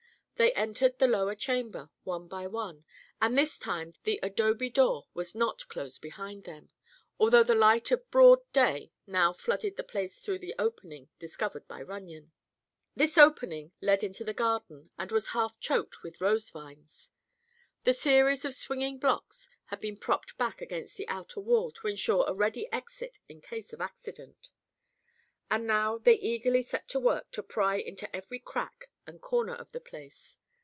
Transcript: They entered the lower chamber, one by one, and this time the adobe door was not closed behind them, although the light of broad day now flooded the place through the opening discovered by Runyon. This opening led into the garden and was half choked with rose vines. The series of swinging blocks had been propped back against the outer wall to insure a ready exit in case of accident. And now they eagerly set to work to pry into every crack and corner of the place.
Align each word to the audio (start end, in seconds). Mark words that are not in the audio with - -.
They 0.37 0.53
entered 0.55 0.97
the 0.97 1.05
lower 1.05 1.35
chamber, 1.35 1.91
one 2.03 2.27
by 2.27 2.47
one, 2.47 2.83
and 3.21 3.37
this 3.37 3.59
time 3.59 3.93
the 4.05 4.19
adobe 4.23 4.71
door 4.71 5.05
was 5.13 5.35
not 5.35 5.67
closed 5.67 6.01
behind 6.01 6.45
them, 6.45 6.71
although 7.19 7.43
the 7.43 7.53
light 7.53 7.91
of 7.91 8.09
broad 8.09 8.39
day 8.51 8.91
now 9.05 9.33
flooded 9.33 9.75
the 9.75 9.83
place 9.83 10.19
through 10.19 10.39
the 10.39 10.55
opening 10.57 11.09
discovered 11.19 11.67
by 11.67 11.83
Runyon. 11.83 12.31
This 12.95 13.19
opening 13.19 13.71
led 13.81 14.01
into 14.03 14.23
the 14.23 14.33
garden 14.33 14.89
and 14.97 15.11
was 15.11 15.27
half 15.27 15.59
choked 15.59 16.01
with 16.01 16.19
rose 16.19 16.49
vines. 16.49 17.11
The 17.83 17.93
series 17.93 18.43
of 18.43 18.55
swinging 18.55 18.97
blocks 18.97 19.47
had 19.65 19.79
been 19.79 19.95
propped 19.97 20.39
back 20.39 20.59
against 20.59 20.97
the 20.97 21.07
outer 21.07 21.39
wall 21.39 21.69
to 21.73 21.87
insure 21.87 22.25
a 22.27 22.33
ready 22.33 22.67
exit 22.73 23.19
in 23.29 23.41
case 23.41 23.73
of 23.73 23.79
accident. 23.79 24.49
And 25.51 25.67
now 25.67 25.99
they 25.99 26.13
eagerly 26.15 26.63
set 26.63 26.87
to 26.87 26.99
work 26.99 27.29
to 27.33 27.43
pry 27.43 27.75
into 27.75 28.13
every 28.15 28.39
crack 28.39 28.87
and 29.07 29.19
corner 29.19 29.53
of 29.55 29.71
the 29.71 29.81
place. 29.81 30.37